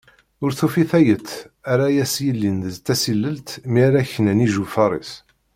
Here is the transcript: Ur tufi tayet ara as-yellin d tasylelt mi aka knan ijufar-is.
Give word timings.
Ur 0.43 0.51
tufi 0.59 0.83
tayet 0.91 1.29
ara 1.71 1.87
as-yellin 2.03 2.57
d 2.73 2.75
tasylelt 2.85 3.49
mi 3.71 3.81
aka 3.99 4.03
knan 4.13 4.43
ijufar-is. 4.45 5.11